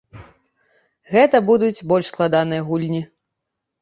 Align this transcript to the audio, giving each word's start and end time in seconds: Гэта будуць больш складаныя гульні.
Гэта 1.13 1.37
будуць 1.49 1.85
больш 1.91 2.05
складаныя 2.15 2.61
гульні. 2.71 3.03